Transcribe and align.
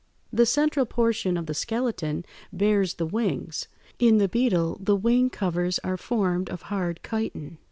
The 0.33 0.47
central 0.47 0.87
portion 0.87 1.37
of 1.37 1.45
the 1.45 1.53
skeleton 1.53 2.25
bears 2.51 2.95
the 2.95 3.05
wings. 3.05 3.67
In 3.99 4.17
the 4.17 4.27
beetle 4.27 4.79
the 4.81 4.95
wing 4.95 5.29
covers 5.29 5.77
are 5.83 5.95
formed 5.95 6.49
of 6.49 6.63
hard 6.63 6.99
chitin. 7.03 7.59